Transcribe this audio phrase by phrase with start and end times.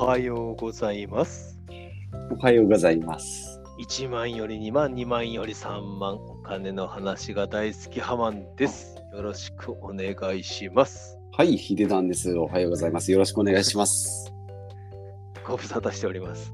[0.00, 1.58] はようございます。
[2.30, 3.60] おはようございます。
[3.80, 6.14] 1万より2万、2万より3万。
[6.14, 8.94] お金の話が大好きハマンです。
[9.12, 11.18] よろしくお願いします。
[11.32, 12.32] はい、ヒデダンです。
[12.36, 13.10] おはようございます。
[13.10, 14.32] よろしくお願いします。
[15.44, 16.52] ご無沙汰しております。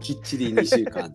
[0.00, 1.12] きっちり2週間。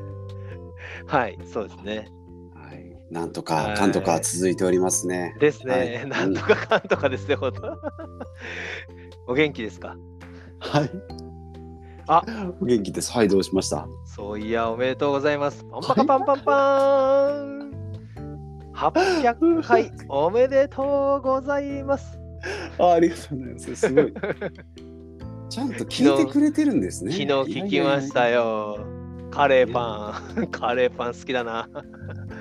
[1.06, 2.08] はい、そうですね。
[2.54, 5.36] はい、なんとはいかかんとか続いておりますね。
[5.38, 5.74] ですね。
[5.74, 7.60] はいなんとかかんとかですよ、ほんと
[9.28, 9.98] お元気ですか？
[10.62, 10.90] はい。
[12.06, 12.22] あ、
[12.60, 13.12] お元気です。
[13.12, 13.86] はい、どうしました？
[14.06, 15.64] そういや、おめでとうございます。
[15.70, 17.72] パンパカパンパンパーン
[18.74, 22.18] !800 回 おめでとうございます。
[22.78, 23.76] あありがとうございます。
[23.76, 24.12] すごい。
[25.48, 27.12] ちゃんと聞いてくれてるんですね。
[27.12, 27.26] 昨日
[27.60, 28.78] 聞きましたよ。
[29.30, 30.46] カレーパン。
[30.48, 31.68] カレーパン好きだな。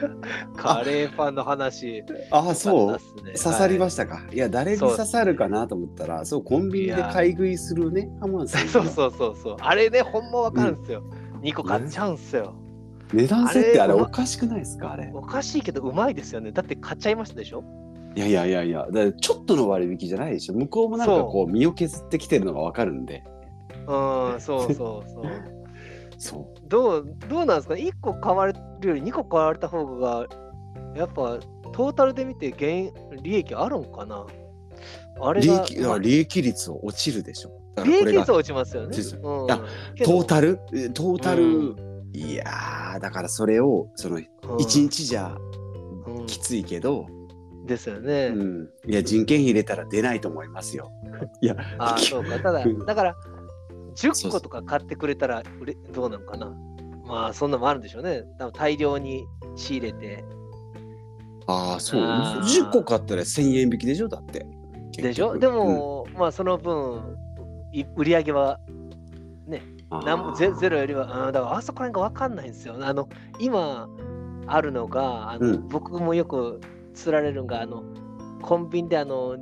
[0.58, 2.04] カレーパンの話。
[2.32, 2.98] ああ、そう。
[3.26, 9.58] 刺さりましたか、い、や誰に刺さるかなと思ったらそうコンビニで買い食いするねハマンさんそうそうそうそう。
[9.60, 11.04] あれね、ほんまわかるんですよ。
[11.42, 12.54] 2個買っちゃうんすよ。
[13.14, 14.94] 値段設定あれおかしくないですか？
[14.94, 15.12] あれ。
[15.14, 16.52] おかしいけどうまいですよね。
[16.52, 17.64] だって買っちゃいましたでしょ？
[18.16, 18.88] いやいやいやいや。
[19.20, 20.54] ちょっとの割引じゃないでしょ。
[20.54, 21.52] 向こうもなんかこう。
[21.52, 23.24] 身を削ってきてるのがわかるんで。
[23.88, 25.61] うん、そうそうそう。
[26.24, 30.28] そどうどうなんですか ?1 個買われるより2個買われた方が、
[30.96, 31.40] やっぱ
[31.74, 34.28] トータルで見て減利益あるんかな？
[35.20, 37.52] あうれが利益利益率は落ちるでしょ。
[37.84, 38.96] 利益率は落ちますよね。
[38.96, 39.48] うん。
[39.48, 40.60] トータル？
[40.74, 41.76] えトータル、うん。
[42.14, 44.28] いやーだからそれをそのうん。
[44.60, 45.36] 一日じゃ
[46.06, 46.26] うん。
[46.28, 47.08] きついけど、
[47.66, 48.28] ですよね。
[48.36, 48.70] うん。
[48.88, 50.92] いや人件費入れたら出ないと思いますよ。
[51.42, 52.40] いやああ、 そうか。
[52.40, 53.16] ただうん、だから、
[53.96, 56.54] 10個とか買ってくれたら売れどうなのかな。
[57.06, 58.24] まあ、そんなのもあるんでしょうね。
[58.38, 59.26] 多分大量に
[59.56, 60.24] 仕入れて。
[61.48, 64.08] ああそうあー10個買ったら1000円引きでしょ？
[64.08, 64.46] だって
[64.94, 65.38] でしょ？
[65.38, 67.18] で、も、まあ、その分、
[67.74, 72.78] い売り上げはうんなんもゼゼロよりは、うん、だからあそこら辺が分かんないんですよ。
[72.80, 73.10] あの
[73.40, 73.90] 今
[74.48, 76.62] あるのがあの、うん僕もよく
[76.94, 77.84] 釣られるのがあの
[78.42, 79.36] コンビニであの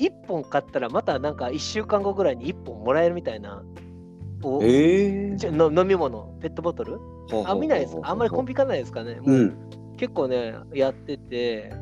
[0.00, 3.64] 1本買ったらまたなんか1週間後ぐらいに1本もらえるみたいな。
[4.42, 6.98] おええじゃの飲み物、ペットボトル？
[7.46, 8.00] あ、見ないですか？
[8.04, 9.16] あんまりコンビニ行かないですかね？
[9.16, 9.56] もううん。
[9.96, 11.72] 結構ね、やってて、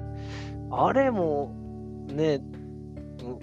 [0.70, 1.54] あれも
[2.08, 2.40] ね、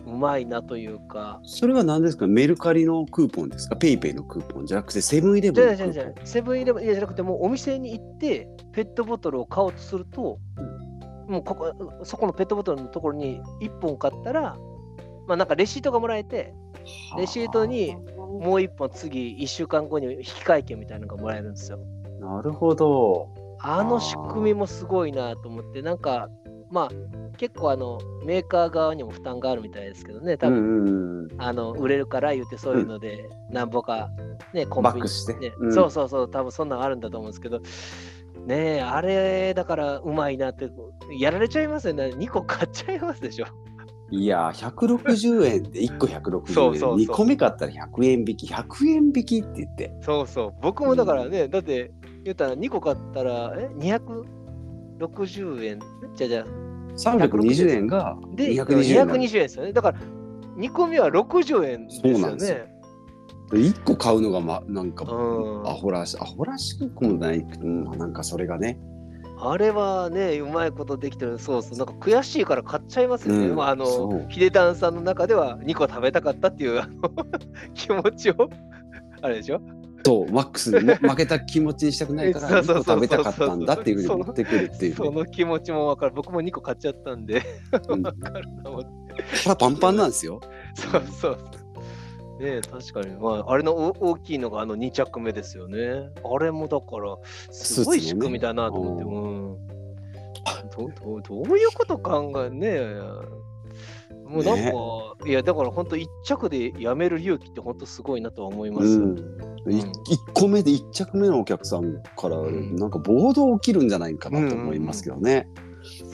[0.05, 2.25] ううまいなというか、それは何ですか？
[2.25, 3.75] メルカリのクーポンですか？
[3.75, 5.93] PayPayのクーポンじゃなくてセブンイレブンのクーポン？
[5.93, 10.39] じゃなセブンイレブンじゃなくて、もうお店に行って、ペットボトルを買おうとすると、
[11.27, 11.73] もうここ
[12.03, 14.57] そこのペットボトルのところに1本買ったら、
[15.27, 16.53] まあなんかレシートがもらえて、
[17.17, 17.95] レシートに
[18.39, 21.79] もう1本次、1週間後に引換券みたいなのがもらえるんですよ。
[22.19, 23.29] なるほど。
[23.59, 26.29] あの仕組みもすごいなと思って、なんか、
[26.69, 26.89] まあ、
[27.37, 34.09] 結構あのメーカー側にも負担があるみたいですけどね、多う分、あの売れるから言ってそういうので、なんぼか、
[34.53, 35.33] ね、コンビニバックして。
[35.35, 35.73] ねうん。
[35.73, 37.59] そうそうそう、多分そんなのあるんだと思うんですけど、
[38.45, 40.69] ねえ、あれだからうまいなって、
[41.17, 43.45] やられちゃいますよね、2個買っちゃいますでしょ。
[44.11, 46.15] いや160円で 1個160円。
[46.15, 46.95] そうそうそう。
[46.97, 48.47] 2個目買ったら100円引き。
[48.47, 49.93] 100円引きって言って。
[50.01, 51.91] そうそう、僕もだからね、だって
[52.23, 53.69] 言ったら2個買ったら、え、
[54.99, 55.79] 260円？
[56.15, 56.45] じゃあじゃあ。
[56.95, 58.95] 320円がで、220円。
[58.97, 59.73] なの220円ですよね。
[59.73, 59.99] だから、
[60.57, 62.57] 2個目は60円ですよそうなんですよ。
[62.57, 62.73] ね。
[63.51, 65.67] 1個買うのが、ま、なんかうん。
[65.67, 68.79] アホらしアホらしくもないけど、うんなんかそれがね
[69.51, 71.37] あれはね、うまいことできてる。
[71.37, 71.77] そうそう。
[71.77, 73.47] なんか悔しいから買っちゃいますよね。
[73.47, 76.81] うんまあ、あのヒデダンさんの中では2個食べたかったっていう
[77.73, 78.49] 気持ちを、
[79.21, 79.61] あれでしょ？
[80.05, 86.13] そうマックスにも 負けた気持ちにしたくないからそうそう1個食べたかったんだっていうふうに持ってくるっていうね、その気持ちもわかる。
[86.13, 87.41] 僕も2個買っちゃったんで、
[87.89, 88.87] うん わかるな思って。
[89.43, 90.41] 腹パンパンなんですよ
[90.75, 91.37] そうそう。
[92.39, 96.09] ねえ確かに、まあ、あれのお大きいのがあの2着目ですよね。
[96.23, 97.17] あれもだから、
[97.51, 99.73] すごい仕組みだなと思って、うん
[100.75, 103.43] どどどういうこと考えねえ。
[104.25, 104.61] もうなんか、
[105.25, 108.99] ねいや、だから本当、1着でやめる勇気って本当すごいなとは思いますよ。
[108.99, 109.87] うん、い1
[110.33, 115.47] 個目で1着目のお客さんからんなんか暴動起きるんじゃないかなと思いますけどね。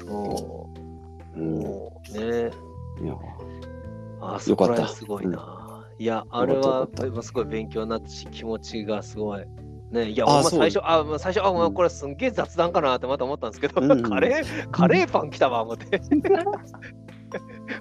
[0.05, 1.39] そう。
[1.39, 2.51] うんもうね。
[3.01, 3.15] いや
[4.21, 5.58] あそこらよかった辺すごいな。
[5.99, 6.87] いや、あれは
[7.21, 9.43] すごい勉強になったし、気持ちがすごい。
[9.91, 13.91] ね、いや、あ最初、あ、まあ、最初、あ、これすんげえ雑談かなってまた思ったんですけど、うん。
[13.91, 15.99] う んカレー、カレーパン来たわ、思って。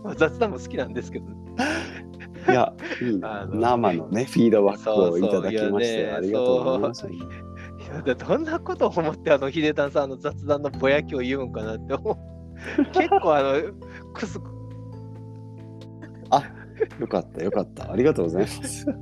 [0.02, 1.26] ま あ雑談も好きなんですけど、
[2.50, 7.06] いや、いい な生のね、フィードバックをいただきまして、ねありがとうございます。
[7.06, 7.18] い
[8.18, 12.84] どんなことを思って、あの、ヒデタンさん、あの雑談のぼやきを言うんかなって思う。
[12.92, 13.52] 結構、あの、
[14.12, 14.40] くす、
[17.00, 17.92] よかった、よかった。
[17.92, 18.86] ありがとうございます。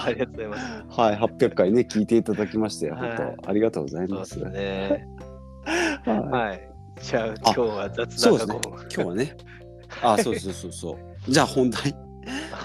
[0.00, 1.00] ありがとうございます。
[1.00, 4.38] はい、800回ね、聞いていただきまして、はい本当ありがとうございます。
[4.38, 5.06] そうですね。
[6.04, 6.70] はいはい。
[7.02, 8.82] じゃあ、今日は雑そうですね談がこう。
[8.82, 9.36] 今日はね、
[10.02, 10.98] あ、 そうそうそうそ
[11.28, 11.30] う。
[11.30, 11.94] じゃあ本題。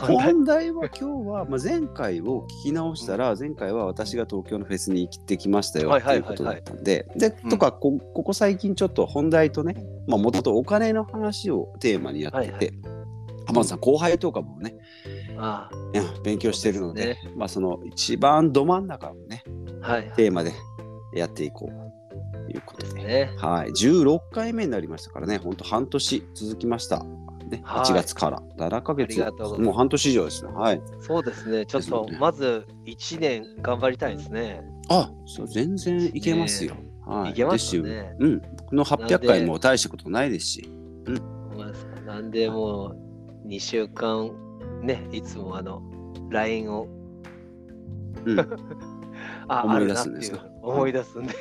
[0.07, 0.71] 本題？
[0.71, 9.75] は今日は、まあ、前回を聞き直したら、前回は私が東京のフェスに行ってきましたよはいっていうことだったんで、で、うんとかこ、ここ最近ちょっと本題とね、
[10.07, 12.73] まあ、もともとお金の話をテーマにやってはいはて、
[13.49, 14.75] 浜田さん、後輩とかもね、
[15.37, 19.43] あうん勉強してるので、そうでまあ、その一番ど真ん中をね、
[19.81, 20.11] あはい。
[20.15, 20.51] テーマで
[21.13, 23.03] やっていこうということで。
[23.03, 23.31] ね。
[23.37, 27.03] はい、16回目になりましたからね、本当半年続きました。
[27.49, 29.19] ね、はい8月から7ヶ月
[29.59, 30.51] もう半年以上ですね。
[30.53, 30.81] はい。
[31.01, 31.65] そうですね。
[31.65, 34.61] ちょっとねまず1年頑張りたいですね。
[34.89, 36.75] あ、そう全然いけますよ。
[37.07, 37.31] はい。
[37.31, 38.13] いけますね。
[38.19, 38.39] うん。
[38.39, 40.69] この800回も大したことないですし。
[41.57, 42.97] まあなんでもう
[43.49, 44.31] 2週間
[44.81, 45.81] ね、いつもあの
[46.29, 46.87] LINE を
[48.25, 48.39] うん、
[49.47, 51.33] あ思い出すんですか思い出すんで。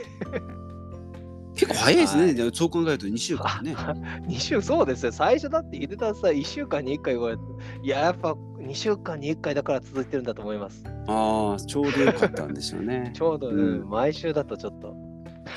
[1.54, 2.22] 結構早いですね。
[2.22, 3.74] はいそう考えると2週間ね。
[3.74, 5.12] 2 週そうですよ。
[5.12, 7.42] 最初だって入れたさ、1週間に1回言われて、
[7.82, 10.84] いや、やっぱ2週間に1回だから続いてるんだと思います。
[11.08, 13.10] ああ、ちょうどよかったんでしょうね。
[13.16, 14.94] ちょうど、うんうん毎週だとちょっと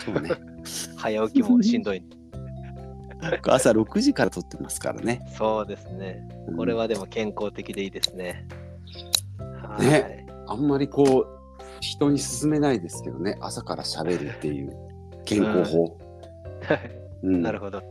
[0.06, 0.32] そうね。
[0.96, 2.04] 早起きもしんどい。
[3.30, 5.22] 僕朝6時から撮ってますからね。
[5.38, 6.28] そうですね。
[6.48, 8.48] うんこれはでも健康的でいいですね。
[9.38, 9.86] はい。
[9.86, 14.76] ねあんまりこう、人に勧めないですけどね、朝から喋るっていう
[15.26, 15.98] 健康法。
[17.24, 17.82] うんなるほど。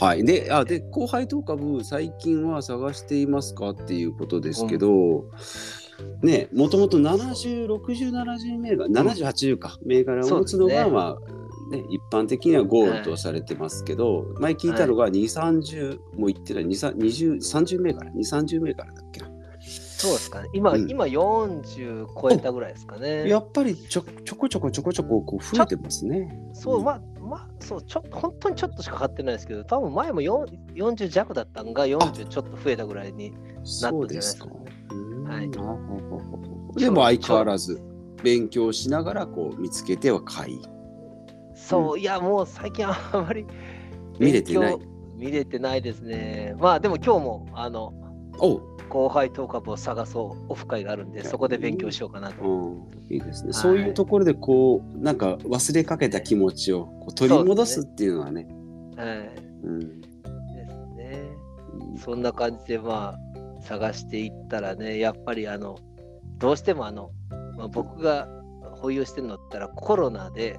[0.00, 0.24] はい。
[0.24, 5.24] で、あ、で、後輩と株、最近は探していますかっていうことですけど、
[6.22, 11.18] ね、もともと70、60、70銘柄、70、80か、銘柄を持つのが、ねまあ、
[11.70, 19.28] ね、一般的にはゴールとされてますけど、前聞いたのが2、30も言ってない、2 20、30銘柄、2、30銘柄だっけな。
[19.60, 20.48] そうですかね。
[20.52, 23.28] 今、うん今40超えたぐらいですかね。
[23.28, 26.40] やっぱりちょちょこちょこちょこちょここう増えてますね。
[26.54, 34.52] そう、まあ、まあ、そう、ちょ本当にちょっとしか買ってないですけど、多分前も4 40弱だったんが40ちょっと増えたぐらいになったそんじゃないですかか。。
[34.92, 35.50] うんはい
[36.76, 37.80] でも相変わらず
[38.22, 40.60] 勉強しながらこう見つけては買い。
[41.58, 42.96] そう、いや、もう最近あ
[43.26, 43.46] まり
[44.18, 44.78] 見れてない
[45.16, 46.54] 見れてないですね。
[46.58, 47.92] まあ、でも今日も、あの、
[48.88, 52.42] 後輩当株を探そうオフ会があるんで、そこで勉強しようかなと。
[52.42, 58.46] うん、いいですね、はいそういうところでこうなんか忘れかけた気持ちをこう取り戻すっていうのはね。
[58.96, 59.30] はい。
[59.64, 60.06] うんで
[60.68, 61.22] すね。
[61.98, 65.76] そんな感じで、まあ、探していったらね、やっぱりあの、
[66.38, 67.10] どうしてもあの、
[67.56, 68.28] まあ、僕が
[68.78, 70.58] 保有してるのったらコロナで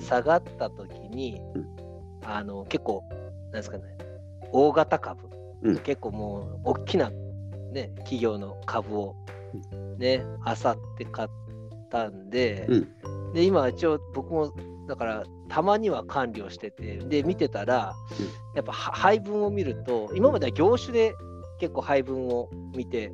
[0.00, 1.66] 下がった時に、うん。
[2.24, 3.84] あの結構なんですかね
[4.52, 5.28] 大型株、
[5.62, 5.78] うん。
[5.78, 7.10] 結構もう大きな、
[7.72, 9.16] ね、企業の株を
[9.98, 11.28] ねあさって買っ
[11.90, 13.32] たんで,、うん。
[13.32, 14.52] で今一応僕も
[14.88, 18.26] だからたまには管理をしててで見てたら、うん。
[18.54, 21.14] やっぱは配分を見ると今までは業種で
[21.58, 23.12] 結構配分を見て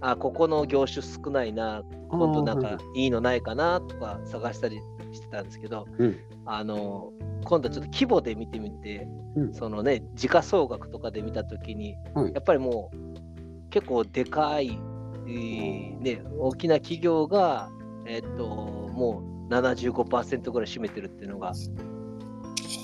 [0.00, 1.82] あここの業種少ないな
[2.12, 4.80] 今度なんかいいのないかなとか探したり
[5.12, 6.16] してたんですけど、うん。
[6.44, 7.12] あの
[7.44, 9.54] 今度ちょっと規模で見てみて、うん。
[9.54, 14.78] そのね時価総額とかで見た時に、はいやっぱりもう結構でかい、
[15.26, 17.70] えーね、大きな企業が、
[18.06, 21.54] えっともう75%ぐらい占めてるっていうのがあっ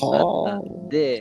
[0.00, 1.21] たはんで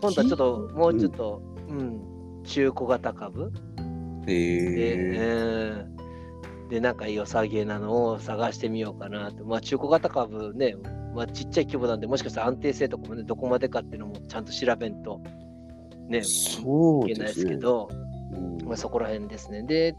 [0.00, 2.42] 今度はちょっともうちょっと、うん。
[2.44, 3.82] 中古型株あ。
[4.26, 5.84] へで、え。
[5.92, 5.97] うん
[6.68, 9.44] で、なんか良さげなのを探してみようかなと。
[9.44, 10.76] まあ、中古型株ね、
[11.14, 15.20] まあ、ちっちゃい規模なんで、もしかしたら安定性とかもね、どこまでかっていうのもちゃんと調べんと、
[16.08, 17.88] ね、そういけないですけど、
[18.32, 19.62] うんまあ、そこら辺ですね。
[19.62, 19.96] で、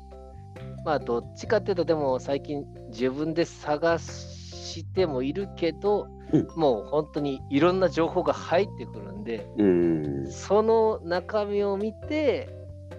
[0.86, 6.20] まあ、どっちかっていうと、でも最近自分で探してもいるけど、うん
[6.56, 10.32] もう本当にいろんな情報が入ってくるんで、うん。
[10.32, 12.48] その中身を見て、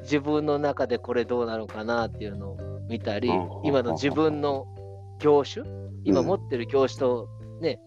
[0.02, 3.30] 自分の中でこれどうなのかなっていうのを見たり
[3.62, 4.66] 今の自分の
[5.20, 5.64] 業種、
[6.04, 7.28] 今持ってる業種と
[7.60, 7.80] ね、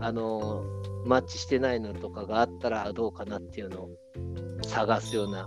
[0.00, 0.64] あの
[1.06, 3.90] マッチしてないのとかがあったらどうかなっていうのを
[4.62, 5.46] 探すような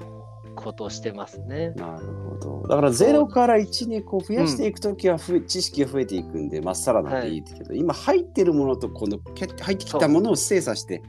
[0.56, 1.72] ことをしてますね。
[1.72, 2.68] なるほど。
[2.68, 11.02] だから0から1にこう増やしていくときは増え、知識が増えていくんで、まっさらなんていいけど、今入ってるものとこのけ入ってきたものを精査して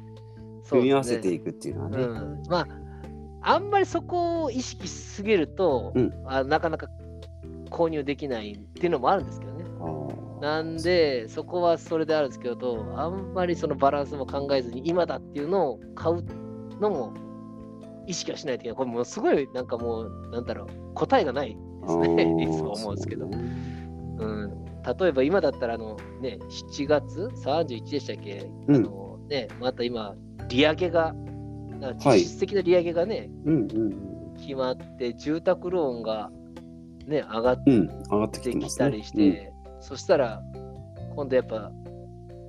[0.68, 2.02] 組み合わせていいくっていうのはね。
[2.02, 2.68] うん、まあ
[3.40, 6.12] あんまりそこを意識しすぎると、うん。
[6.26, 6.88] あなかなか
[7.68, 9.64] 購入できないっていうのもあるんですけどね。
[10.40, 16.24] なんで、そこはそれであるんですけど、あんまりそのバランスも考えずに、今だっていうのを買う
[16.80, 17.12] のも
[18.06, 18.76] 意識はしないといけない。
[18.76, 22.36] これもうすごい、なんかもう、なんだろう、答えがないですね。
[22.42, 23.22] いつも思うんですけど。
[23.22, 23.68] そうね
[24.18, 24.64] うん、
[24.98, 26.38] 例えば今だったらあの、ね、
[26.72, 30.14] 7月？31でしたっけ、うんあのね、また今、
[30.48, 31.14] 利上げが、
[32.04, 33.30] 実質的な利上げがね、
[34.38, 36.30] 決まって、住宅ローンが、
[37.08, 40.42] ね、上がってきたりして、そしたら、
[41.16, 41.72] 今度やっぱ、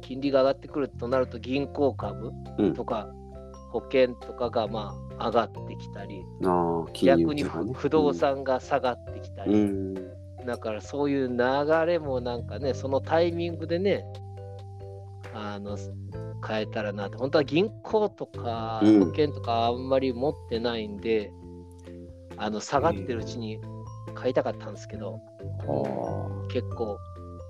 [0.01, 2.73] 金利が上がってくるとなると、銀行株うん。
[2.73, 3.09] とか、
[3.71, 8.13] 保険とかがまあ上がってきたり、うん、ああ、金融逆に不不動。
[8.13, 9.93] 産が下がってきたり、うん。
[10.45, 11.35] だからそういう流
[11.85, 14.03] れもなんかね、そのタイミングでね、
[15.33, 15.77] あの
[16.47, 18.99] 変えたらなって、本当は銀行とかうん。
[19.05, 21.31] 保険とかあんまり持ってないんで、
[22.37, 23.59] あの下がってるうちに
[24.09, 25.21] 買いたかったんですけど。
[26.51, 26.97] 結構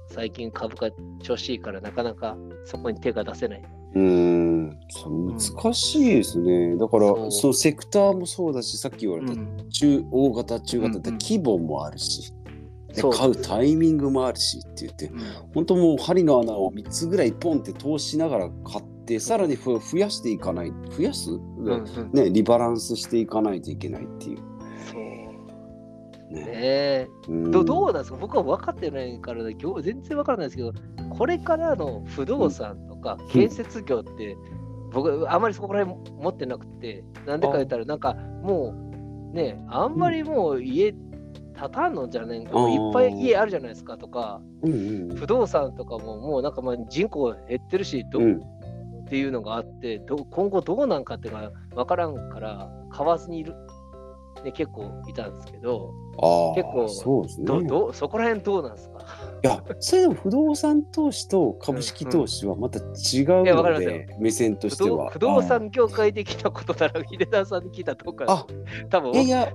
[0.07, 0.89] 最近株価
[1.21, 2.35] 調子いいからなかなか
[2.65, 3.63] そこに手が出せない。
[3.95, 6.77] うーん、難しいですね。
[6.77, 7.31] だから、そう。
[7.31, 9.33] そうセクターもそうだし、さっき言われた
[9.69, 11.19] 中、大型、中型ってうんうん。
[11.19, 12.31] 規模もあるし、
[13.03, 13.09] う。
[13.09, 15.19] 買うタイミングもあるしって言って、うん。
[15.55, 22.11] 本当もう針の穴を3つぐらいポンって通しながら買って、さらにふ増やしていかない、増やす、うんうん。
[22.13, 24.48] ね、リバランスしていかないといけないっていう
[26.29, 26.43] ね。
[26.43, 27.07] ね。
[27.51, 28.17] どどうなんですか？
[28.19, 30.73] 僕は分かってないから、全然分からないですけど、
[31.09, 34.37] これからの不動産とか建設業って、
[34.91, 38.73] 僕、あまりそこら辺持ってなくて、なんでか言ったら、なんかも
[39.31, 40.97] う、ね、あんまりもう家建
[41.71, 48.41] たんのじゃないか、いっぱい家あるじゃないですかとか、うんうん不動産とかももうなんかまあ人口減ってるし、どうん。
[49.01, 53.55] っていうのがあってど、今後どうなんかっていうのが分からんから、買わずにいる、
[54.43, 57.45] ね、結構いたんですけど、ああ結構そうですね。
[57.45, 58.99] どどそこら辺どうなんですか？
[59.43, 62.85] いや、それでも不動産投資と株式投資はまた違う
[63.27, 65.09] のりますで、目線としては。
[65.11, 68.45] 不動産業界できたことなら、 秀田さんに聞いたとか、あ
[68.89, 69.53] 多分あいやいや、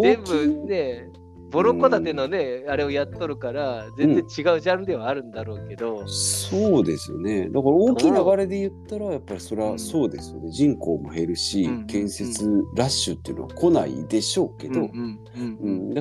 [0.00, 1.08] 全部ね、
[1.50, 7.44] ボロ戸建てのね、あれをやっとるから、全然違うジャンルではあるんだろうけど、そうですよね。
[7.44, 10.50] だから大きい流れで言ったら、やっぱりそれはそうですよね。
[10.50, 11.86] 人口も減るし、うん。
[11.86, 15.18] 建設ラッシュっていうのは来ないでしょうけど、うん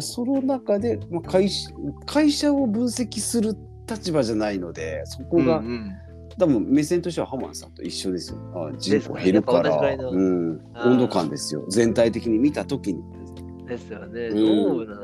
[0.01, 1.69] その中で、まあ、会社
[2.05, 3.55] 会社を分析する
[3.89, 5.91] 立場じゃないので、そこが、うんうん。
[6.39, 8.37] 多分目線としては浜田さんと一緒ですよ。
[8.53, 9.75] あ人口減るから。
[9.75, 11.65] ら、いのうん、温度感ですよ。
[11.69, 13.01] 全体的に見たときに。
[13.67, 14.35] ですよね、うん。
[14.35, 15.03] どうなんか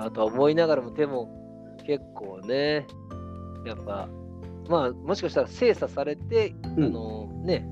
[0.00, 1.28] なとは思いながらも、でも
[1.86, 2.86] 結構ね、
[3.66, 4.08] やっぱ、
[4.68, 6.84] まあ、もしかしたら精査されて、うん。
[6.84, 7.66] あのね、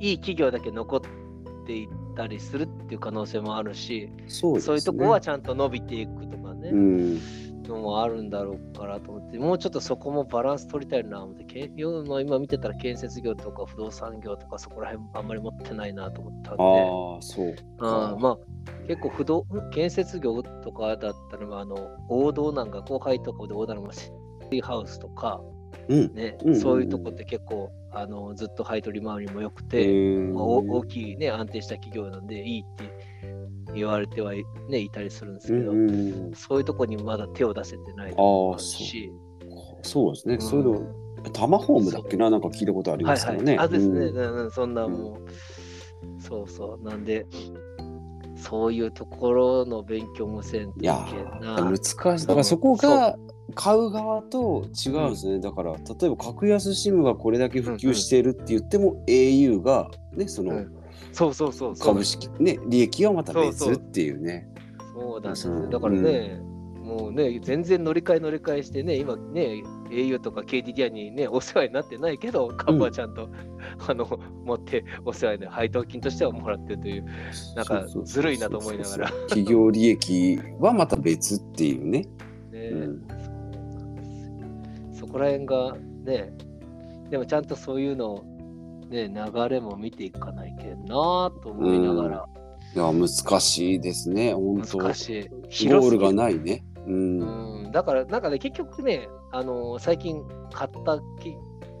[0.00, 1.00] いい企業だけ残っ
[1.66, 4.66] ていったりするっていう可能性もあるし、そうですね。
[4.66, 7.20] そういうとこはちゃんと伸びていくとかね、うん、
[7.68, 17.62] のもあるんだろうからと思って、もうちょっとそこもバランス取りたいなと思って、の今見てたら建設業とか不動産業とかそこら辺あんまり持ってないなと思ったんで、ああ、そうか。
[17.78, 18.38] あーまあ
[18.86, 21.76] 結構不動建設業とかだったら、まあ、あの
[22.08, 24.10] 王道なんか後輩とかで王道なのシ
[24.50, 25.40] ティハウスとか、
[25.88, 26.14] うん。
[26.14, 32.84] ねうんそういうとこって結構あのずっと配当利回りも良くえて、ーまあお大きい、ね、安定した企業なんでいいって
[33.74, 35.92] 言われてはい,、ね、いたりするんですけど、うんう
[36.30, 38.12] んそういうとこにまだ手を出せてない
[38.58, 39.12] し、
[39.82, 40.14] そう。
[40.14, 40.34] ですね。
[40.34, 40.40] うん。
[40.40, 43.56] そういうの、タマホームだっけな、なんか聞いたことありはいはい、ますからね。
[43.58, 44.16] あですね、うん。
[44.16, 45.18] うんうんそんなも
[46.18, 47.26] う、そうそう、なんで、
[48.36, 50.94] そういうところの勉強もせんといけな。
[51.56, 52.26] ー難しい。
[52.26, 53.16] だからそこが
[53.54, 55.40] 買う側と違うんですね。
[55.40, 61.86] だから例えば格安 SIM がこれだけ普及しているって言っても、au がねそのうんそうそうそうそう。
[61.86, 64.48] 株式ね利益はまた別っていうね。
[64.94, 65.70] そうなんです。
[65.70, 66.40] だからね、
[66.84, 73.30] もうね、全然乗り換え乗り換えしてね、今ね、au とか KDDI にね、お世話になってないけど、株はちゃんと、
[73.88, 74.06] あの
[74.44, 77.06] 持ってお世話に配当金としてはもらってるという、
[77.56, 79.10] なんかずるいなと思いながら。
[79.28, 82.06] 企業利益はまた別っていうね。
[82.52, 83.02] ね、うん。
[84.92, 86.34] そこら辺がね、
[87.08, 88.24] でもちゃんとそういうのを、
[88.88, 92.28] ね、流れも見ていかないけんなと思いながら、
[92.74, 94.34] いや難しいですね。
[94.34, 95.30] 本当難し
[95.62, 95.68] い。
[95.68, 96.64] ゴールがないね。
[96.86, 97.64] うん。
[97.64, 100.22] うん、だから、なんかね、結局ね、あの最近
[100.52, 101.34] 買ったき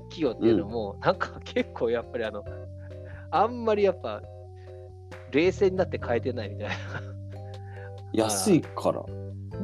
[0.08, 2.44] 企業っていうのも、なんか結構やっぱりあの、
[3.30, 4.22] あんまりやっぱ、
[5.32, 6.74] 冷静になって変えてないみたいな。
[8.12, 9.04] 安いから。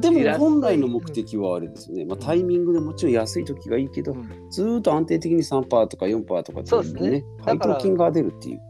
[0.01, 2.05] でも本来の目的はあれですよね。
[2.05, 4.15] まあ、タイミングでもちろん安い時がいいけど、
[4.49, 7.23] ずーっと安定的に3%とか4%とかってそうですね。
[7.43, 8.61] 配当金が出るっていう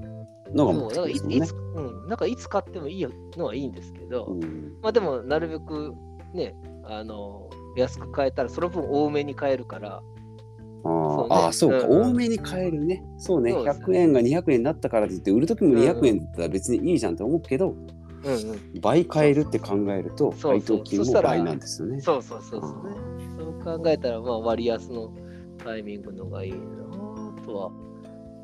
[0.53, 1.71] のが目的ですねだからいいつ、。
[1.75, 3.07] うん、なんかいつ買ってもいい
[3.37, 4.73] のはいいんですけど、うん。
[4.81, 5.93] まあでも、なるべく
[6.33, 10.01] ね、あの、安く買えたら、その分多めに買えるから、あ
[10.83, 11.35] そうね。
[11.35, 12.01] ーあー、そうか、うん。
[12.01, 13.03] うん多めに買えるね。
[13.17, 13.71] そうね、そうね。
[13.71, 17.75] 100円が200円になったからといって、売る時もうん200円だったら別にいいじゃんと思うけど、
[18.23, 18.37] うんう
[18.77, 18.81] ん。
[18.81, 22.01] 倍買えるって考えると、そうそう配当金も倍なんですよね。
[22.01, 22.95] そうそうそうそうね。
[23.63, 25.11] そう考えたら、まあ、割安の
[25.63, 26.57] タイミングのがいいな
[27.45, 27.71] とは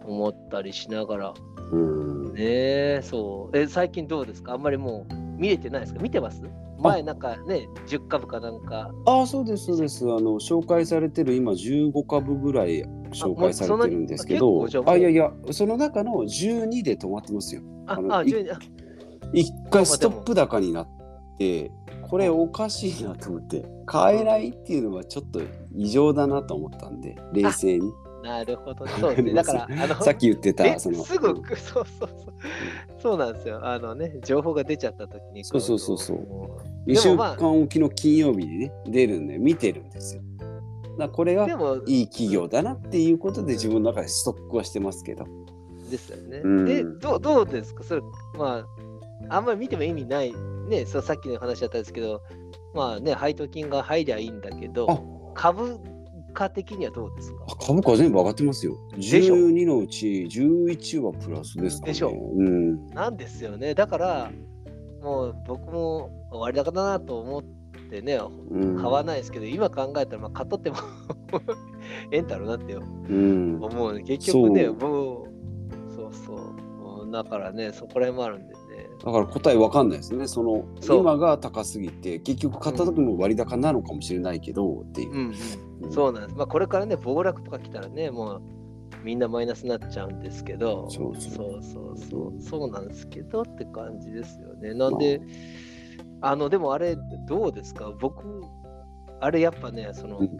[0.05, 1.33] 思ったりしながら。
[1.71, 2.33] うん。
[2.33, 3.57] ねえ、そう。
[3.57, 4.53] え、最近どうですか？
[4.53, 5.99] あんまりもう見れてないですか？
[6.01, 6.41] 見てます？
[6.79, 8.91] 前なんかね、10株かなんか。
[9.07, 10.03] ああ、そうです、そうです。
[10.05, 17.63] あの、紹介されてる今15株ぐらい紹介されてるんですけあどあいやいや、その中の12で止まってますよ。
[17.87, 18.59] あ、あのあ、い10あ
[19.33, 20.87] 一回ストップ高になっ
[21.37, 21.71] て、
[22.09, 25.41] これおかしいなと思って、買えないっていうのはちょっと
[25.75, 27.91] 異常だなと思ったんで、冷静に。
[28.23, 28.91] なるほどね。
[28.99, 29.33] そうですね。
[29.35, 31.03] だから、あの、さっき言ってえた、その。
[31.03, 32.09] すぐ、そうそうそう。
[32.99, 33.59] そうなんですよ。
[33.65, 35.43] あのね、情報が出ちゃった時に。
[35.43, 36.57] そうそうそうそうも
[36.87, 40.21] 2週間おきの金曜日にね、出るんで、見てるんですよ。
[40.97, 41.45] だこれが
[41.85, 45.25] いい企業だなっていうことで自分の中でストックはしてますけど。
[45.91, 46.41] ですよね。
[46.43, 47.83] うんで、どうどうですか？
[47.83, 48.01] それ、
[48.37, 48.67] まあ、
[49.29, 50.33] あんまり見ても意味ない、
[50.69, 52.21] ね、そうさっきの話だったんですけど、
[52.73, 54.99] まあね、配当金が入りゃいいんだけどあ、
[55.33, 55.79] 株
[56.33, 57.45] 価的にはどうですか？
[57.49, 58.75] あ株価全部上がってますよ。
[58.99, 61.91] しょ12のうち11はプラスですかね。
[61.93, 62.87] でしょうん。
[62.89, 63.73] なんですよね。
[63.73, 64.31] だから、
[65.01, 67.43] もう僕も割高だなと思っ
[67.89, 68.19] てね、
[68.51, 70.75] うん、買わないですけど、今考えたら、まあ、買っとっても
[72.11, 72.79] え えんだろうなってう
[73.13, 73.59] ん。
[73.63, 73.99] 思う。
[74.01, 75.25] 結局ね、もう、
[75.95, 77.01] そうそう。
[77.03, 78.56] うんだからね、そこら辺もあるんでね。
[79.03, 80.27] だから答えわかんないですね。
[80.27, 85.11] その今が高すぎて結局買った時も割高なのかもしれないけどっていう。
[85.11, 85.33] うん
[85.83, 86.35] うん、そうなんです。
[86.35, 88.41] まあ、これからね、暴落とか来たらね、もう
[89.03, 91.61] みんなマイナスになっちゃうんですけど、そうそう。
[91.63, 91.79] そ
[92.35, 94.73] うそうなんですけどって感じですよね。
[94.73, 95.21] なんで、
[96.21, 97.91] あの、でもあれ、どうですか？
[97.99, 98.41] 僕、
[99.21, 100.37] あれやっぱね、その、うん。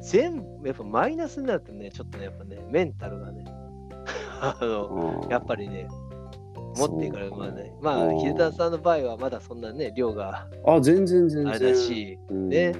[0.00, 3.44] 全部、やっぱマイナスになるとね、ちょっとね、やっぱね、メンタルがね、
[4.40, 5.88] あの、うんやっぱりね、
[6.76, 11.48] 持っていかれるまあね、まあ、うん秀田さんの場合はまだそんなね、量があ全然全然。
[11.48, 12.74] あれだし、うんね、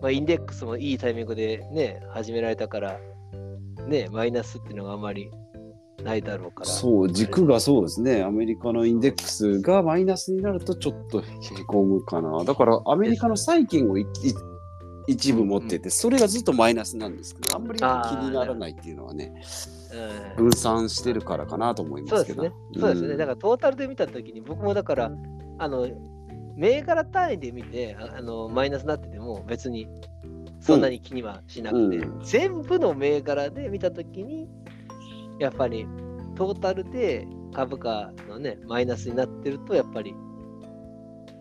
[0.00, 3.00] まあ、インデックスもいいタイミングでね、始められたから、
[3.86, 5.30] ね、マイナスっていうのがあんまり
[6.02, 6.66] ないだろうから。
[6.66, 8.22] そう軸がそうですね。
[8.22, 11.24] アメリカのインデックスがマイナスになるとちょっとへ
[11.66, 12.44] こむかな。
[12.44, 14.06] だからアメリカの債券をいい
[15.10, 17.82] 一部持ってて、それがずっとマイナスなんですけど、あんまり気
[18.24, 19.40] にならないっていうのはね、うん
[20.36, 22.42] 分散してるからかなと思いますけど。
[22.44, 22.80] そうですね。
[22.80, 23.16] そうですね。
[23.16, 25.10] だからトータルで見たときに、僕もだから、
[25.58, 25.88] あの、
[26.56, 29.88] 銘柄単位で見てああの、マイナスになってても別に
[30.60, 34.48] そんなに気にはしなくて、うん全部の銘柄で見たときに、
[35.40, 35.88] やっぱり
[36.36, 40.14] トータルで株価のね、マイナスになってると、やっぱり、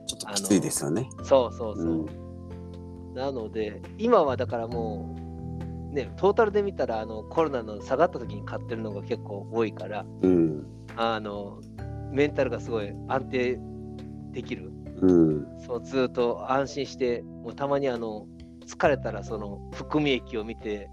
[0.07, 1.07] ちょっときついですよね。
[1.23, 1.85] そうそうそう。
[1.85, 2.18] うん
[3.13, 5.15] なので、今はだからも
[5.91, 10.65] う、ね、トータルで見たらあのコロナの下がった時に買ってるのが結構多いから、うん。
[10.95, 11.61] あの
[12.11, 13.59] メンタルがすごい安定
[14.31, 14.71] できる。
[15.01, 15.47] うん。
[15.65, 18.27] そうずっと安心して、もうたまにあの
[18.67, 20.89] 疲れたらその含み益を見て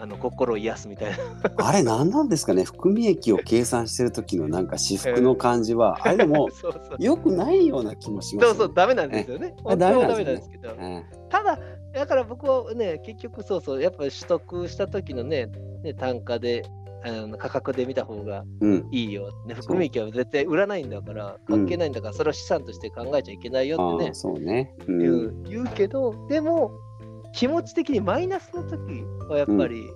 [0.00, 1.18] あの心を癒すみたいな。
[1.66, 2.64] あれ何なんですかね？
[2.64, 9.54] 含み益を計算してる時のなんか私服の感じは、 あれでもそうそう良くないような気もしますそうそう、ダメなんですよね。
[9.58, 10.74] あ本当はダダメなんですすけど。
[10.74, 11.06] ね。
[11.28, 11.58] ただ、
[11.92, 15.50] だから僕はね、結局そうそう、やっぱり取得した時のね、
[15.82, 16.62] ね単価で、
[17.02, 18.88] あの価格で見た方がうん。
[18.90, 19.32] いいよ。
[19.46, 24.74] ね、含み益は絶対売らないんだから、関係ないんだから、それを資産として考えちゃいけないよってねそうね。
[24.86, 24.98] う。
[24.98, 26.72] 言うん言うけど、でも、
[27.32, 29.88] 気持ち的にマイナスの時はやっぱり、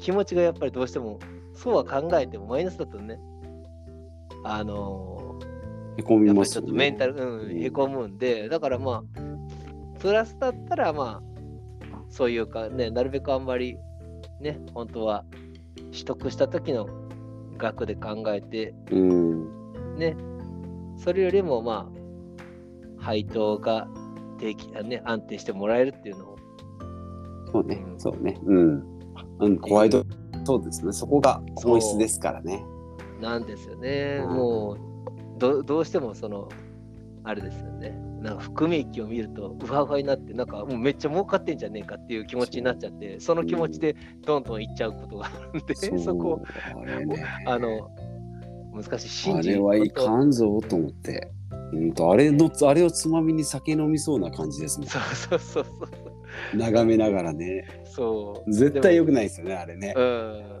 [0.00, 1.18] 気持ちがやっぱりどうしても、
[1.54, 3.18] そうは考えてもマイナスだとね、
[4.44, 5.38] あの
[5.96, 6.98] へこーみますよやっぱりちょっとメンね。
[6.98, 13.78] タル、うん、へこむんで、だからまあ、プラスだったらまあ、そういうかね、なるべくあんまり
[14.40, 15.24] ね、本当は
[15.92, 16.86] 取得した時の
[17.56, 19.96] 額で考えて、うん。
[19.96, 20.16] ね、
[20.98, 21.90] それよりもま
[22.98, 23.88] あ、配当が
[24.38, 26.35] 定期、あね、安定してもらえるっていうのを、
[27.52, 27.94] そうねう。
[27.94, 28.38] んそうね。
[28.44, 28.84] うん。
[29.40, 30.04] うん、ホワイト、
[30.44, 30.92] そうですね。
[30.92, 32.64] そこが本質ですからね。
[33.20, 34.20] なんですよね。
[34.22, 34.78] うんもう
[35.38, 36.48] ど、どうしてもその、
[37.24, 37.90] あれですよね。
[38.22, 46.40] なんか含み益を見ると、うわうわになって、なんかもうめっちゃ儲かってんじゃねえかっていう気持ちになっちゃって、その気持ちでどんどんいっちゃうことがあるんで、そうそこ、
[46.80, 47.24] あれね。
[47.46, 47.90] あの、
[48.74, 51.30] 難しい、信あじれはいかんぞと思って。
[51.72, 54.88] うんとあれのあれをつまみに酒飲みそうな感じですもん。
[54.88, 55.88] そうそうそうそう。
[56.54, 57.66] 眺めながらね。
[57.84, 58.52] そう。
[58.52, 59.24] 絶対良くない。
[59.24, 59.94] ですよね、あれね。
[59.96, 60.56] うん。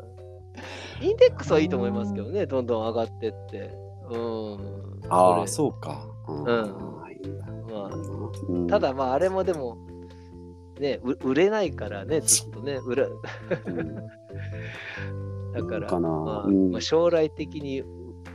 [1.00, 3.70] インデックスはいいと思いますけどね、どんどん上がってって。
[4.10, 5.00] うん。
[5.08, 6.06] ああ、そそうか。
[8.68, 9.76] ただまあ、あれもでも、
[10.80, 14.06] ね、う売れないからね、ずっとね、売れうん
[15.52, 17.82] だから、かなまあうんまあ将来的に、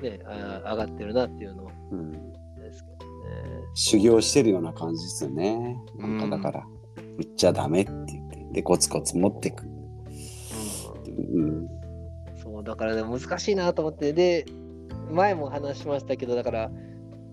[0.01, 3.11] ね、あ上がってるなっていうのうんですけどね。
[3.73, 5.77] 修行してるような感じですよね。
[5.97, 6.65] なんかうんだから、
[7.17, 9.63] 売っちゃダメって言って、で、コツコツ持っていく。
[9.65, 11.67] うんうん。
[12.41, 14.45] そうだからね難しいなと思ってで
[15.11, 16.71] 前も話しましたけどだから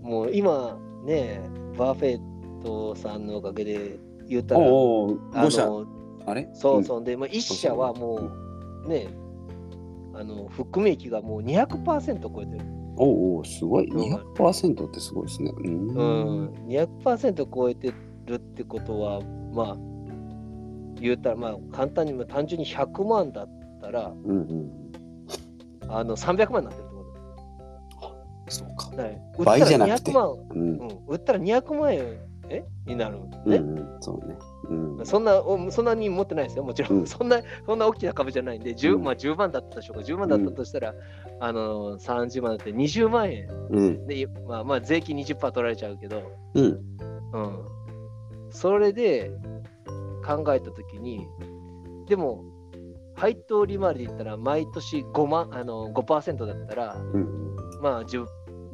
[0.02, 1.40] もう今ね
[1.78, 5.86] バーフェットさんのおかげで言ったらおあ5社、の
[6.26, 6.48] あれ？
[6.52, 8.30] そうそうで、まあ、1社はも
[8.84, 9.08] うね
[10.14, 12.94] あの含み益がもう200%超えてる、うん。
[12.98, 13.86] おうおう、すごい。
[13.88, 15.52] うん200%ってすごいですね。
[15.56, 15.88] うん。
[15.88, 16.02] う
[16.48, 17.94] ん、200%超えて
[18.26, 19.20] るってことは
[19.52, 19.76] まあ
[21.00, 23.48] 言ったらまあ簡単にまあ単純に100万だっ
[23.80, 24.70] たらうんうん。
[25.88, 26.94] あの300万になってるって
[27.96, 28.14] こ
[28.48, 28.96] そうかと。
[28.96, 30.78] だね倍じゃなくて売ったら200万うん。
[30.78, 32.18] うん、売ったら200万円
[32.50, 32.64] え？
[32.86, 34.36] になる、うんねうん、そうね。
[34.70, 35.06] うん。
[35.06, 37.00] そんなおそんなに持ってないですよ、もちろん。
[37.00, 40.94] うんそんなそんな大きな株じゃないんで、10, うんまあ、10万だったでしょうか、10万だったとしたら、
[41.40, 44.06] あの30万だって20万円うん。
[44.06, 46.22] で、まあ、まあ税金20%取られちゃうけど、
[46.54, 46.64] うん。
[46.64, 47.64] うん、
[48.50, 49.30] それで
[50.26, 51.26] 考えたときに、
[52.06, 52.44] でも、
[53.14, 57.56] 配当利回りで言ったら、毎年5万あの5%だったら、うん。
[57.82, 58.26] まあ 10,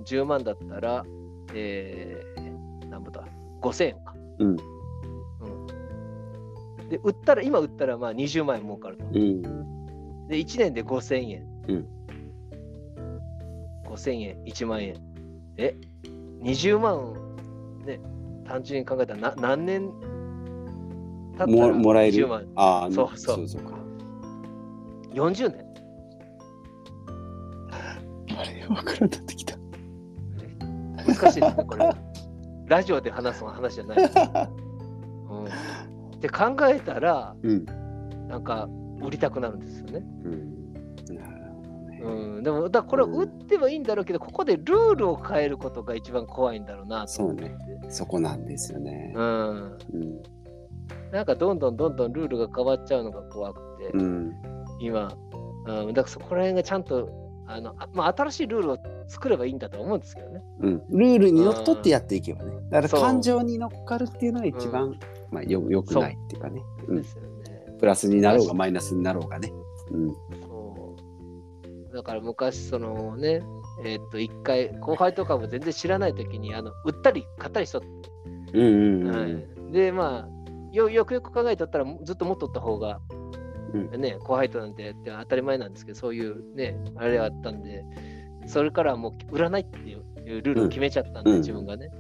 [0.04, 1.04] 10万だったら、
[1.54, 3.24] えー、何ぼだ
[3.62, 4.14] ?5000 円か。
[4.38, 4.56] うん。
[6.88, 9.04] で、売ったら、今売ったらまあ20万円儲かると。
[9.06, 9.42] うん。
[10.28, 11.46] で、1年で5000円。
[11.68, 11.94] うん
[13.94, 14.96] 5000円、1万円。
[15.56, 15.76] え、
[16.42, 17.14] 20万、
[17.86, 18.00] ね、
[18.44, 19.90] 単純に考えたらな何年
[21.36, 22.46] 経ったもらもらえる？20万。
[22.56, 23.78] ああ、そうそうそうか。
[25.12, 25.64] 40年？
[28.36, 29.56] あれ、わからんなってきた。
[31.06, 31.90] 難しいですね、これ。
[32.66, 33.98] ラジオで話す話じゃない。
[33.98, 34.08] うん、
[36.30, 37.64] 考えたら、うん。
[38.28, 38.68] なんか
[39.02, 40.02] 売りたくなるんですよね。
[40.24, 40.54] うん。
[42.04, 47.54] うん、でも、だからこれを売ってもいいんだろうけど、ここでルールを変えることが一番怖いんだろうなと思って。
[47.88, 49.12] そこなんですよね。
[49.16, 50.22] うん、うん。
[51.12, 54.32] なんかどんどんどんどんルールが変わっちゃうのが怖くて、うん。
[54.80, 55.16] 今、
[55.66, 60.42] うん、だからそこら辺がちゃんとあの、あまあ、新しいルールを作ればいいんだと思うんですけどね。
[60.60, 60.82] うん。
[60.90, 62.52] ルールにのっとってやっていけばね。
[62.70, 64.98] だからそう感情に乗っかるっていうのが一番、
[65.30, 66.62] まあ、よよくないっていうかね。
[66.88, 67.04] うんで。
[67.04, 67.28] すよね。
[67.78, 69.52] プラスになろうがマイナスになろうがね。
[69.90, 70.14] うん。
[71.94, 73.42] だから昔、そのね、
[73.84, 77.88] えーっと、一回、後輩とかも全然知らないときに、あの売ったり買ったりしとって、
[78.52, 79.16] うんうんうん。
[79.16, 83.00] はいで、まあよ、よくよく考えとったら、ずっと持っとった方が、
[83.72, 87.84] うね、後輩となんて当たり前なんですけど、そういうね、あれがあったんで、
[88.46, 91.90] それからはもう売らないっていうルールを決めちゃったんで、うん自分がね。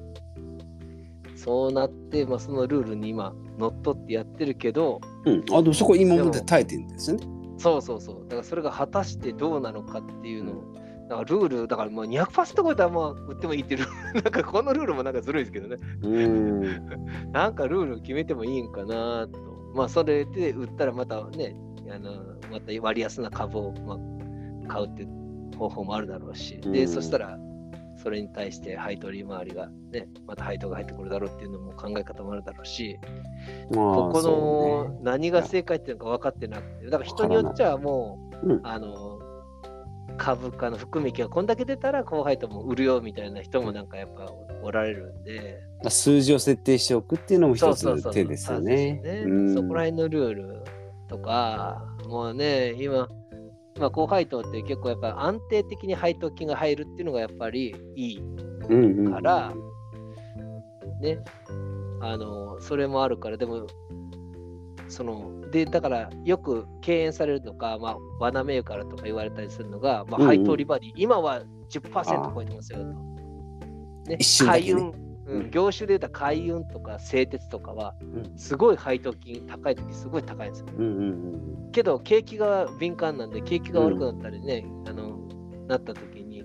[1.36, 5.44] そうなって、まあ、そのルールに今、乗っ取ってやってるけど、うん。
[5.52, 7.26] あ、でもそこ今まで耐えてるんですよね。
[7.58, 8.16] そうそうそう。
[8.24, 10.74] だからそれが果たしてどうなのかっていうのを、
[11.08, 15.76] だからルール、だからもう200%超えたらまあ売ってもいいっていう なんかこのルールもなんかずるいですけどね。
[16.02, 16.60] うん。
[17.32, 19.38] なんかルール決めてもいいんかなと。
[19.74, 21.56] まあそれで売ったらまたね、
[21.90, 22.12] あの
[22.50, 27.38] また割安な株を、まあ、買うっていう方法もあるだろうし、で、うんそしたら
[28.04, 32.98] それに対して配当利回りがね、また配当が入ってくるだろうっていうのも考え方もあるだろうし、
[33.70, 38.60] まあ、ここの何が正解っていうのか分かってなくて、だから人によっちゃもう、うん。
[38.62, 39.18] あの
[40.16, 44.30] 株価の含み益がこんだけ出たら後輩とも売るよみたいな人もなんかやっぱ
[44.62, 49.00] おられるんで、まあ数字を設定しておくっていうのも一つそうそうそう手ですよね。
[49.54, 50.64] そこら辺のルール
[51.08, 53.08] とか、もうね、今、
[53.78, 58.22] まあ、高配当って結構やっぱ安定的に配当金が入るっていうのがやっぱりいい
[59.10, 59.52] から
[61.00, 61.18] ね、
[62.00, 63.66] あの、それもあるから、でも、
[64.88, 72.84] その、で、だからよく敬遠されるとか、まあ、罠銘柄とか言われたりするのが、まあ、配当利回り、今は10%超えてますよと。
[72.84, 74.16] ね。
[74.18, 74.72] 一瞬だけね。
[74.72, 74.92] 海運、
[75.26, 80.66] うん、業種で言うたら海運とか製鉄とかは、うんすごい配当金高い時すごい高いんですよ。
[80.76, 85.18] うんうんうんけど景気が敏感なんで景気が悪くなったりね、あの
[85.66, 86.44] なった時に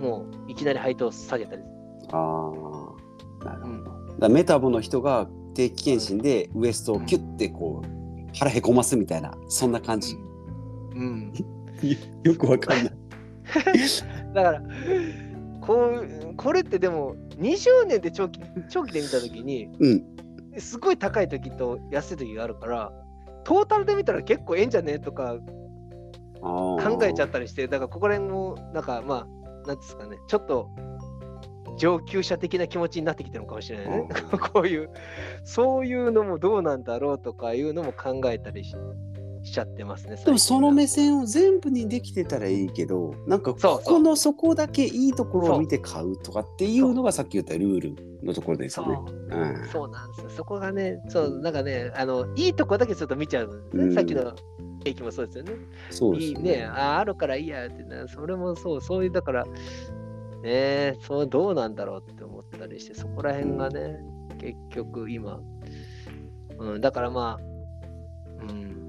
[0.00, 1.62] もういきなり配当下げたり、
[2.12, 2.52] あ
[3.40, 3.90] あ、なるほど。
[3.92, 10.16] うんだメタボの人が定期検診でウエストをキュッてこう腹へこますみたいな、そんな感じ。
[10.94, 11.32] うん、
[12.22, 12.94] よくわかんない。
[14.34, 14.62] だから
[15.60, 15.90] こ
[16.30, 20.04] うこれってでも20年で長期長期で見た時にうん。
[20.58, 22.92] すごい高い時と安い時があるから
[23.44, 25.36] トータルで見たら結構ええんじゃねとか
[26.40, 29.26] 考考えちゃったりしてだからここら辺もなんかま
[29.64, 30.70] あなんですかねちょっと
[31.78, 34.08] 上級者的な気持ちになってきてるのかもしれないね。
[34.52, 34.90] こういう、
[35.44, 38.74] そういうのもどうなんだろうとかいうのも考えたりし
[39.48, 40.16] しちゃってますね。
[40.16, 48.98] でもその目線線を全部にできてたらいいけどなんかそうここのそこだけいいところを見て買うとかっていうのがさっき言ったルールのところですよね。
[49.30, 49.64] う。
[49.64, 49.68] ん。
[49.68, 50.30] そうなんですよ。
[50.30, 53.84] そこがね、そう、なんかね、あの、いいとこだけちょっと見ちゃうんですね。
[53.84, 54.32] うんさっきの
[54.82, 55.52] ケーキもそうですよね。
[55.90, 59.44] そうですよいいね、ああるからいいやってね、それもそう、そういう、だから、
[60.42, 64.00] ねそうどうなんだろうって思ったりして、そこら辺がね、
[64.38, 65.40] 結局今、
[66.58, 68.87] うん、だからまあ、うん、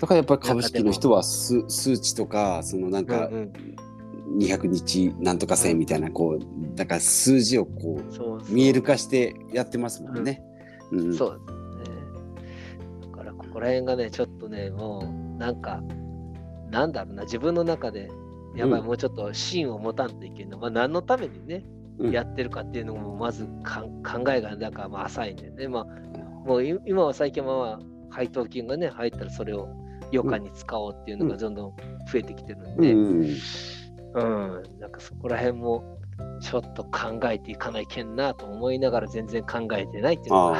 [0.00, 3.52] だからやっぱり株式の人は数数値とかそのなんかうんうん
[4.38, 10.42] 200日なんとか線みたいなこうだから数字をこう見える化してやってますもんね。
[10.92, 11.52] うんそうで
[11.84, 11.96] すね。
[13.10, 15.82] だからここら辺がね、ちょっとね、もうなんか、
[16.70, 18.08] なんだろうな、自分の中で、
[18.56, 20.58] やばい、うんもうちょっと芯を持たんといけんの。
[20.58, 21.64] まあ、何のためにね、
[21.98, 25.68] うんやってるかっていうのも、まずかん考えが、なんかまあ浅いんでね。
[25.68, 25.86] まあ、
[26.46, 27.78] もうい今は最近は、まあ、
[28.10, 29.68] 配当金がね、入ったらそれを
[30.12, 31.76] 余暇に使おうっていうのがどんどん
[32.10, 33.36] 増えてきてるんで、うん。
[34.12, 35.98] うん、なんかそこら辺も、
[36.40, 40.54] ちょっと考えていかないけんなと思いながら全然考えてないっていうの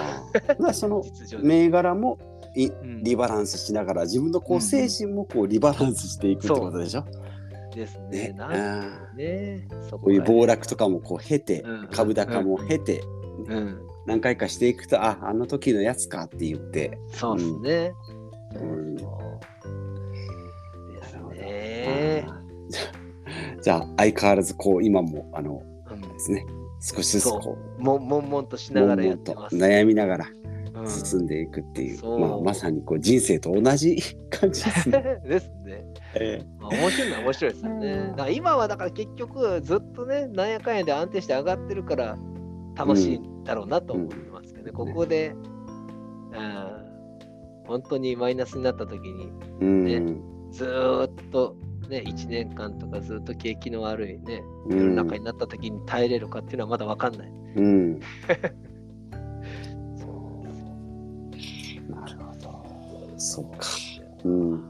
[0.61, 1.03] が その。
[1.43, 2.19] 銘柄も
[2.57, 3.03] いうん。
[3.03, 7.05] リバランスしながら自分のこうんう精神もこうリバランスしていくってことでしょ？
[7.75, 8.29] ですね。
[8.29, 8.35] ね。
[8.37, 10.85] なんあねそこういう暴落とか。
[10.85, 11.89] かもこう経てうん。
[11.91, 13.03] 株高も経て
[13.49, 16.99] うん、何回かしていくとああの時のやつかって言って。
[17.13, 17.93] そうですね。
[18.55, 19.03] うんで
[21.03, 22.27] すね。
[23.63, 26.45] じゃあ相変わらずこう今もあのうんですね
[26.81, 29.57] 少しずつこうも悶々としながらやって悶ます。
[29.57, 30.27] 悩みながら
[30.75, 35.21] うん進んでいくっていう、そうまあ、まさにこう人生と同じ感じですね。
[35.27, 35.85] ですね。
[36.15, 37.97] えまあ面白いのは面白いですよね。
[37.97, 42.17] だから今はだから結局ずっとね、なんやかんやで安定して上がってるから
[42.77, 44.73] 楽しいんだろうなと思ってますけどね。
[44.73, 45.35] ここで、
[46.33, 46.41] う
[46.87, 46.90] ん
[47.71, 49.31] 本当にマイナスになった時に
[49.61, 50.03] ね
[50.51, 51.55] ずーっと
[51.89, 57.33] ね、1年間とかずっと景気の悪いね、うん世の中になった時に耐えれるかっていうのはまだ分かんない。
[57.57, 58.01] うん
[59.99, 60.07] そ
[61.89, 62.65] うなるほど。
[63.17, 63.67] そうか。
[64.25, 64.63] うん。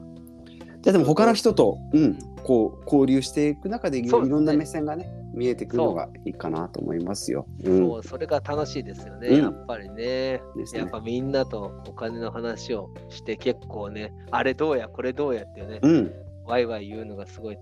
[0.81, 7.47] じゃあでも他の人と、うん、こう交流していく中でいろんな目線がね見えてくるのがいいかなと思いますよ。
[7.63, 9.95] うんそう、それが楽しいですよね、うんやっぱりね。
[9.95, 10.41] ね
[10.73, 16.13] やっぱみんなとお金の話をして結構ね、あれどうや、これどうやってね、うん、
[16.45, 17.57] ワイワイ言うのがすごい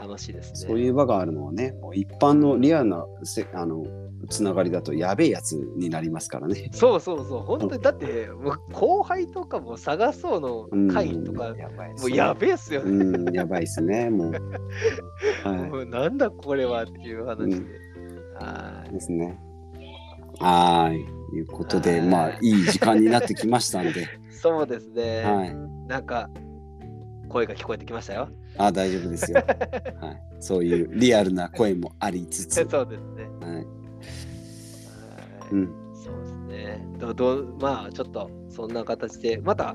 [0.00, 0.68] 楽しいですね。
[0.68, 3.84] そういう場があるのはね、もう一般のリアルなせあの
[4.28, 6.70] つながりだとやべえやつになりますからね。
[6.72, 12.90] そうそうそう、本当にだって、もう後輩とかも探そうの会とか、うんやばいもうやべえっすよね。
[12.90, 14.32] うん、やばいっすね、もう。
[15.44, 17.56] はもうなんだこれはっていう話で。
[17.56, 17.84] うん
[18.34, 18.92] はいい。
[18.92, 19.38] ですね。
[20.40, 21.36] はい。
[21.36, 25.22] いうことで、はいまあ、いい時間になってきましたんで、 そうですね。
[25.22, 25.56] はい。
[25.88, 26.30] なんか、
[27.28, 28.28] 声が聞こえてきましたよ。
[28.58, 29.38] あ大丈夫ですよ、
[30.00, 30.22] はい。
[30.40, 33.28] そういうリアルな声もありつつ、 そうですね。
[33.40, 33.54] はい。
[33.56, 33.66] はい
[35.52, 35.74] うん。
[35.94, 36.86] そうですね。
[36.98, 39.74] どどうまあ、ちょっとそんな形で、また、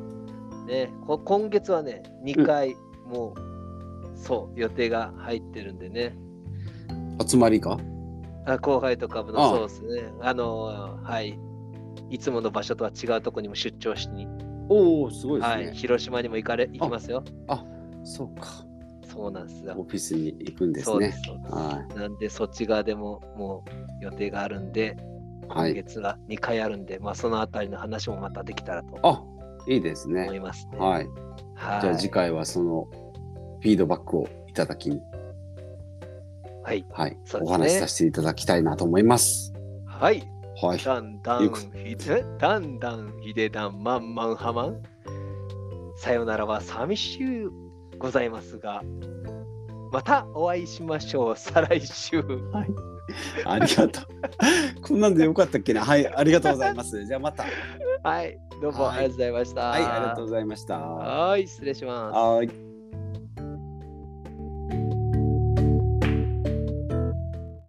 [0.68, 2.76] ね、こ今月はね、2回、
[3.08, 6.16] もう、そう、予定が入ってるんでね。
[7.28, 7.78] 集まりか？
[8.46, 10.14] あ後輩とかもああそうですね。
[10.22, 11.38] あの、はい。
[12.10, 14.28] いつもの場所とは違うところにも出張しに、
[14.70, 15.72] おお、すごいですはね。
[15.72, 17.24] い、広島にも行かれ行きますよ。
[18.04, 18.66] そうか。
[19.12, 19.84] そうなんですよオ。
[19.84, 21.14] フィスに行くんですね。
[21.26, 21.98] そうです。
[21.98, 23.64] なんで、そっち側でもも
[24.02, 24.96] う予定があるんで、
[25.48, 25.72] はい。
[25.72, 29.24] 今月は2回あるんで、まあ、そのあたりの話もまたできたらとあ
[29.68, 30.40] いいです思いね。
[30.40, 30.78] ますね。
[30.78, 31.08] はい。
[31.56, 31.82] はい。
[31.82, 32.88] じゃあ次回はその
[33.62, 35.02] フィードバックをいただきに、
[36.64, 36.86] はい。
[36.92, 39.54] はい、ねお話しさせていただきたいなと思います。
[39.86, 40.24] はい。
[40.62, 40.78] はい。
[40.78, 44.82] だんだんひで、だんだんひでだんまんまんはまん。
[45.98, 47.52] さよならは寂しゅう
[48.00, 48.82] ございますが、
[49.92, 51.36] またお会いしましょう。
[51.38, 52.22] 再来週。
[52.22, 52.68] はい。
[53.46, 54.06] ありがとう。
[54.82, 55.84] こんなんでよかったっけな？
[55.84, 57.06] はい、ありがとうございます。
[57.06, 57.46] じゃあまた。
[58.04, 58.38] はい。
[58.62, 59.62] どうもはいありがとうございました。
[59.70, 60.80] はい、ありがとうございました。
[60.80, 61.48] はい。
[61.48, 62.16] 失礼します。
[62.16, 62.69] はい。